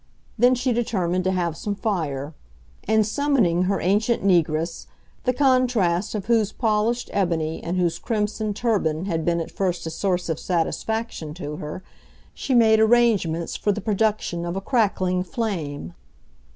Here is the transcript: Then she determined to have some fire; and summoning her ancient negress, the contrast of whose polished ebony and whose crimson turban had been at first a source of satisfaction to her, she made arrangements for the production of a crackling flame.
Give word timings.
Then 0.35 0.55
she 0.55 0.73
determined 0.73 1.23
to 1.25 1.31
have 1.31 1.55
some 1.55 1.75
fire; 1.75 2.33
and 2.85 3.05
summoning 3.05 3.65
her 3.65 3.79
ancient 3.79 4.23
negress, 4.23 4.87
the 5.25 5.31
contrast 5.31 6.15
of 6.15 6.25
whose 6.25 6.51
polished 6.51 7.11
ebony 7.13 7.63
and 7.63 7.77
whose 7.77 7.99
crimson 7.99 8.55
turban 8.55 9.05
had 9.05 9.23
been 9.23 9.39
at 9.39 9.51
first 9.51 9.85
a 9.85 9.91
source 9.91 10.27
of 10.27 10.39
satisfaction 10.39 11.35
to 11.35 11.57
her, 11.57 11.83
she 12.33 12.55
made 12.55 12.79
arrangements 12.79 13.55
for 13.55 13.71
the 13.71 13.79
production 13.79 14.43
of 14.43 14.55
a 14.55 14.59
crackling 14.61 15.21
flame. 15.21 15.93